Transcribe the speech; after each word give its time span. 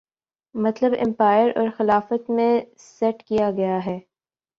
مطلب 0.55 0.93
ایمپائر 0.93 1.49
اور 1.55 1.67
خلافت 1.77 2.29
میں 2.29 2.51
سیٹ 2.79 3.23
کیا 3.23 3.49
گیا 3.51 3.77
ہے 3.85 3.97